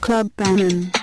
Club 0.00 0.30
Bannon. 0.36 0.99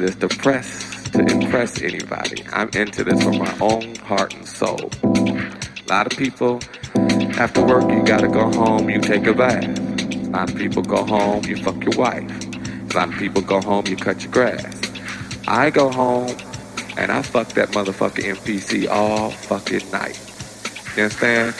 This 0.00 0.16
to 0.16 0.28
press 0.28 1.00
to 1.10 1.20
impress 1.20 1.82
anybody. 1.82 2.44
I'm 2.52 2.68
into 2.70 3.04
this 3.04 3.22
for 3.22 3.32
my 3.32 3.56
own 3.60 3.94
heart 3.96 4.34
and 4.34 4.46
soul. 4.46 4.90
A 5.04 5.86
lot 5.88 6.10
of 6.10 6.16
people, 6.16 6.60
after 7.38 7.64
work, 7.64 7.90
you 7.90 8.02
gotta 8.04 8.28
go 8.28 8.50
home, 8.52 8.88
you 8.88 9.00
take 9.00 9.26
a 9.26 9.34
bath. 9.34 9.64
A 9.64 10.30
lot 10.30 10.50
of 10.50 10.56
people 10.56 10.82
go 10.82 11.04
home, 11.04 11.44
you 11.44 11.56
fuck 11.56 11.82
your 11.82 11.96
wife. 11.98 12.30
A 12.92 12.96
lot 12.96 13.08
of 13.08 13.14
people 13.18 13.42
go 13.42 13.60
home, 13.60 13.86
you 13.86 13.96
cut 13.96 14.22
your 14.22 14.32
grass. 14.32 14.80
I 15.48 15.70
go 15.70 15.90
home 15.90 16.36
and 16.96 17.10
I 17.10 17.22
fuck 17.22 17.48
that 17.54 17.70
motherfucking 17.70 18.36
MPC 18.36 18.88
all 18.88 19.30
fucking 19.30 19.90
night. 19.90 20.18
You 20.96 21.04
understand? 21.04 21.54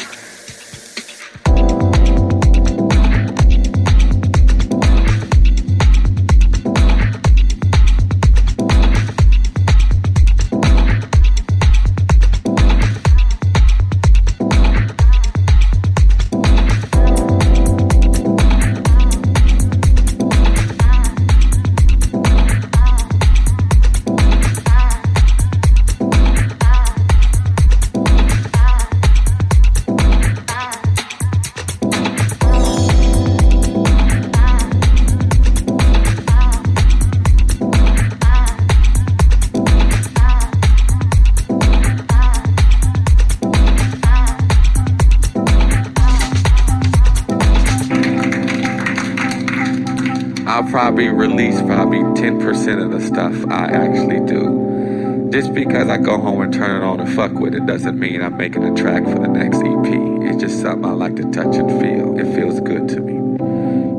Doesn't 57.71 58.01
mean 58.01 58.21
I'm 58.21 58.37
making 58.37 58.65
a 58.65 58.75
track 58.75 59.05
for 59.05 59.21
the 59.21 59.29
next 59.29 59.59
EP. 59.59 60.29
It's 60.29 60.43
just 60.43 60.61
something 60.61 60.85
I 60.85 60.93
like 60.93 61.15
to 61.15 61.23
touch 61.31 61.55
and 61.55 61.71
feel. 61.81 62.19
It 62.19 62.35
feels 62.35 62.59
good 62.59 62.89
to 62.89 63.01
me. 63.01 63.13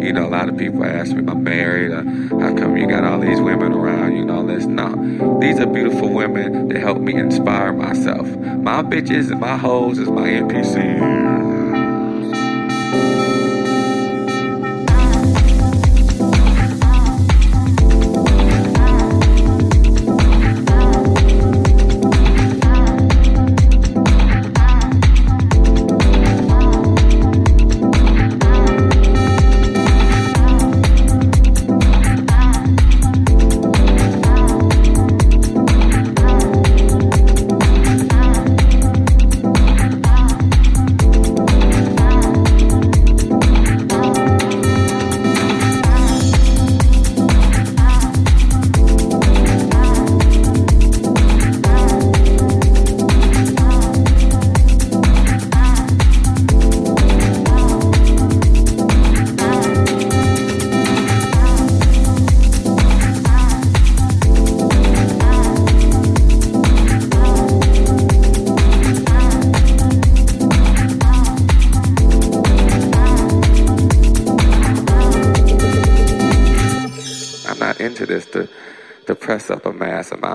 You 0.06 0.12
know, 0.12 0.28
a 0.28 0.28
lot 0.28 0.50
of 0.50 0.58
people 0.58 0.84
ask 0.84 1.14
me 1.14 1.24
if 1.24 1.30
I'm 1.30 1.42
married 1.42 1.92
or 1.92 2.04
how 2.04 2.54
come 2.54 2.76
you 2.76 2.86
got 2.86 3.06
all 3.06 3.22
these 3.22 3.40
women 3.40 3.72
around, 3.72 4.18
you 4.18 4.26
know, 4.26 4.46
this. 4.46 4.66
No. 4.66 5.40
These 5.40 5.62
are 5.62 5.68
beautiful 5.68 6.10
women 6.10 6.68
that 6.68 6.82
help 6.82 6.98
me 6.98 7.16
inspire 7.16 7.72
myself. 7.72 8.28
My 8.28 8.84
bitches 8.84 9.32
and 9.32 9.40
my 9.40 9.56
hoes 9.56 10.00
is 10.00 10.10
my 10.10 10.28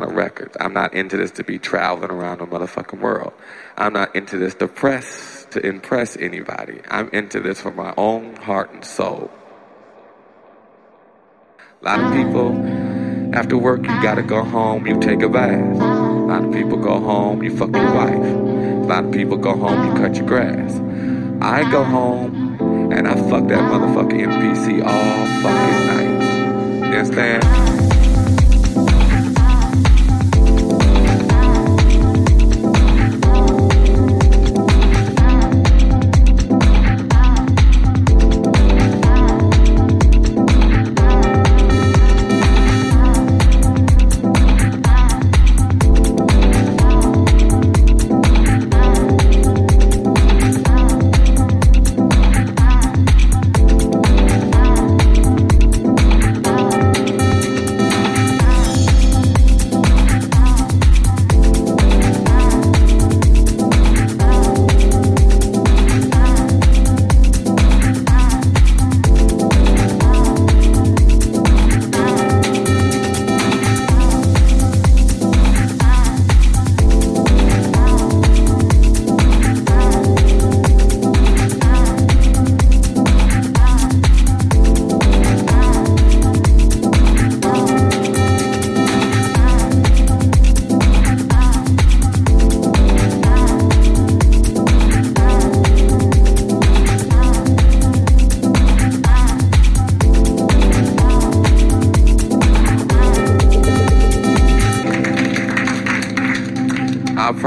MPC. 0.04 0.56
not 0.72 0.94
into 0.94 1.16
this 1.16 1.30
to 1.32 1.44
be 1.44 1.58
traveling 1.58 2.10
around 2.10 2.38
the 2.38 2.46
motherfucking 2.46 3.00
world. 3.00 3.32
I'm 3.76 3.92
not 3.92 4.14
into 4.14 4.38
this 4.38 4.54
to 4.56 4.68
press, 4.68 5.46
to 5.50 5.64
impress 5.64 6.16
anybody. 6.16 6.80
I'm 6.88 7.08
into 7.10 7.40
this 7.40 7.60
for 7.60 7.70
my 7.70 7.94
own 7.96 8.36
heart 8.36 8.72
and 8.72 8.84
soul. 8.84 9.30
A 11.82 11.84
lot 11.84 12.00
of 12.00 12.12
people, 12.12 13.36
after 13.36 13.56
work, 13.56 13.82
you 13.82 14.02
gotta 14.02 14.22
go 14.22 14.42
home, 14.42 14.86
you 14.86 14.98
take 14.98 15.22
a 15.22 15.28
bath. 15.28 15.80
A 15.80 15.84
lot 15.84 16.44
of 16.44 16.52
people 16.52 16.78
go 16.78 16.98
home, 16.98 17.42
you 17.42 17.56
fuck 17.56 17.74
your 17.74 17.94
wife. 17.94 18.14
A 18.14 18.86
lot 18.86 19.04
of 19.04 19.12
people 19.12 19.36
go 19.36 19.56
home, 19.56 19.88
you 19.88 20.00
cut 20.00 20.16
your 20.16 20.26
grass. 20.26 20.80
I 21.40 21.70
go 21.70 21.84
home 21.84 22.92
and 22.92 23.06
I 23.06 23.14
fuck 23.28 23.46
that 23.48 23.60
motherfucking 23.70 24.26
MPC 24.26 24.82
all 24.82 25.26
fucking 25.42 25.86
night. 25.86 26.88
You 26.88 26.96
understand? 26.96 27.75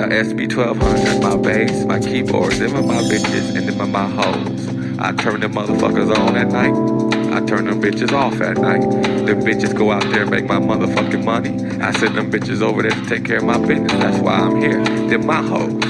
uh, 0.00 0.22
SP-1200, 0.24 1.22
my 1.22 1.36
bass, 1.36 1.84
my 1.84 1.98
keyboards, 1.98 2.58
them 2.58 2.74
are 2.74 2.82
my 2.82 3.02
bitches, 3.02 3.54
and 3.56 3.68
them 3.68 3.80
are 3.80 3.86
my 3.86 4.08
hoes. 4.08 4.68
I 4.98 5.12
turn 5.12 5.40
them 5.40 5.52
motherfuckers 5.52 6.14
on 6.16 6.36
at 6.36 6.48
night. 6.48 6.74
I 7.32 7.44
turn 7.44 7.66
them 7.66 7.82
bitches 7.82 8.12
off 8.12 8.40
at 8.40 8.58
night. 8.58 8.80
Them 8.80 9.42
bitches 9.42 9.76
go 9.76 9.92
out 9.92 10.02
there 10.04 10.22
and 10.22 10.30
make 10.30 10.46
my 10.46 10.58
motherfucking 10.58 11.24
money. 11.24 11.50
I 11.82 11.92
send 11.92 12.16
them 12.16 12.30
bitches 12.30 12.62
over 12.62 12.82
there 12.82 12.90
to 12.90 13.06
take 13.06 13.24
care 13.24 13.38
of 13.38 13.44
my 13.44 13.58
business. 13.58 13.92
That's 13.92 14.18
why 14.18 14.34
I'm 14.34 14.60
here. 14.60 14.82
They're 15.08 15.18
my 15.18 15.42
hoes. 15.42 15.89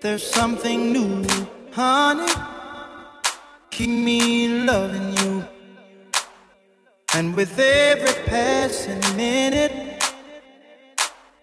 There's 0.00 0.22
something 0.22 0.92
new, 0.92 1.24
honey. 1.72 2.32
Keep 3.70 3.90
me 3.90 4.48
loving 4.64 5.16
you. 5.18 5.44
And 7.14 7.34
with 7.34 7.58
every 7.58 8.12
passing 8.26 9.00
minute, 9.16 9.72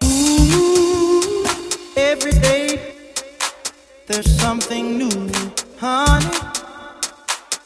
ooh, 0.04 1.46
every 1.98 2.32
day, 2.32 2.94
there's 4.08 4.32
something 4.40 4.98
new, 4.98 5.32
honey. 5.78 6.38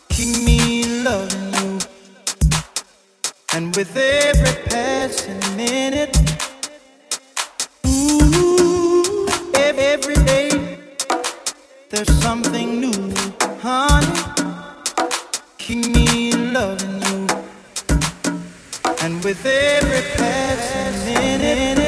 Keep 0.09 0.43
me 0.43 1.03
loving 1.03 1.53
you. 1.53 1.79
And 3.53 3.75
with 3.75 3.95
every 3.95 4.69
passing 4.69 5.39
minute, 5.55 6.18
there's 11.89 12.09
something 12.21 12.81
new, 12.81 13.13
honey. 13.59 14.07
Keep 15.57 15.87
me 15.95 16.31
loving 16.31 17.01
you. 17.01 17.27
And 19.01 19.23
with 19.23 19.43
every 19.45 20.01
passing 20.15 21.13
minute, 21.13 21.78